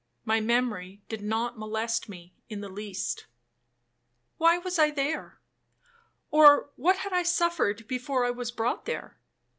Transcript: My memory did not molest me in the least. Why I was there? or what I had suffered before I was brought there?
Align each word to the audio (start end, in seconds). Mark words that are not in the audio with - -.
My 0.25 0.39
memory 0.41 1.03
did 1.09 1.21
not 1.21 1.59
molest 1.59 2.09
me 2.09 2.33
in 2.49 2.61
the 2.61 2.69
least. 2.69 3.27
Why 4.39 4.55
I 4.55 4.57
was 4.57 4.77
there? 4.77 5.39
or 6.31 6.71
what 6.75 6.95
I 7.13 7.17
had 7.17 7.27
suffered 7.27 7.87
before 7.87 8.25
I 8.25 8.31
was 8.31 8.49
brought 8.49 8.85
there? 8.85 9.19